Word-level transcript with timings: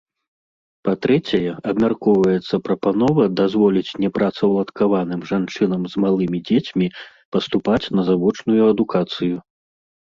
Па-трэцяе, 0.87 1.51
абмяркоўваецца 1.73 2.55
прапанова 2.69 3.27
дазволіць 3.41 3.95
непрацаўладкаваным 4.05 5.21
жанчынам 5.35 5.81
з 5.95 6.05
малымі 6.07 6.39
дзецьмі 6.51 6.87
паступаць 7.39 7.83
на 8.01 8.11
завочную 8.13 8.61
адукацыю. 8.75 9.35